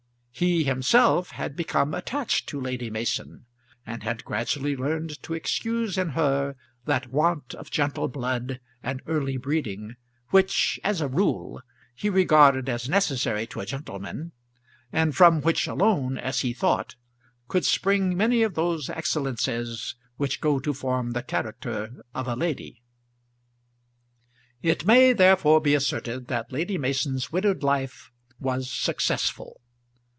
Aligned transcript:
He 0.33 0.63
himself 0.63 1.31
had 1.31 1.55
become 1.55 1.93
attached 1.93 2.49
to 2.49 2.59
Lady 2.59 2.89
Mason, 2.89 3.45
and 3.85 4.01
had 4.01 4.25
gradually 4.25 4.75
learned 4.75 5.21
to 5.21 5.35
excuse 5.35 5.99
in 5.99 6.09
her 6.11 6.55
that 6.85 7.11
want 7.11 7.53
of 7.53 7.69
gentle 7.69 8.07
blood 8.07 8.59
and 8.81 9.03
early 9.05 9.37
breeding 9.37 9.97
which 10.29 10.79
as 10.83 10.99
a 10.99 11.07
rule 11.07 11.61
he 11.93 12.09
regarded 12.09 12.67
as 12.69 12.89
necessary 12.89 13.45
to 13.47 13.59
a 13.59 13.67
gentleman, 13.67 14.31
and 14.91 15.15
from 15.15 15.41
which 15.41 15.67
alone, 15.67 16.17
as 16.17 16.39
he 16.39 16.53
thought, 16.53 16.95
could 17.47 17.65
spring 17.65 18.17
many 18.17 18.41
of 18.41 18.55
those 18.55 18.89
excellences 18.89 19.93
which 20.17 20.41
go 20.41 20.57
to 20.59 20.73
form 20.73 21.11
the 21.11 21.21
character 21.21 22.01
of 22.15 22.27
a 22.27 22.35
lady. 22.35 22.81
It 24.63 24.87
may 24.87 25.13
therefore 25.13 25.61
be 25.61 25.75
asserted 25.75 26.29
that 26.29 26.51
Lady 26.51 26.79
Mason's 26.79 27.31
widowed 27.31 27.61
life 27.61 28.09
was 28.39 28.71
successful. 28.71 29.61